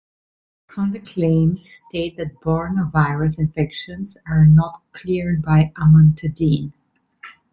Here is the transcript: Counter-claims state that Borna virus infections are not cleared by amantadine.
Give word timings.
Counter-claims 0.67 1.63
state 1.63 2.17
that 2.17 2.33
Borna 2.41 2.91
virus 2.91 3.37
infections 3.37 4.17
are 4.27 4.47
not 4.47 4.81
cleared 4.93 5.43
by 5.43 5.71
amantadine. 5.77 6.73